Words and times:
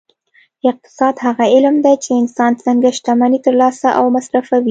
اقتصاد 0.69 1.15
هغه 1.25 1.43
علم 1.53 1.75
دی 1.85 1.95
چې 2.03 2.11
انسان 2.21 2.51
څنګه 2.65 2.89
شتمني 2.97 3.39
ترلاسه 3.45 3.89
او 3.99 4.05
مصرفوي 4.15 4.59